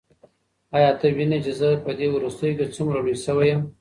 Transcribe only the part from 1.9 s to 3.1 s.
دې وروستیو کې څومره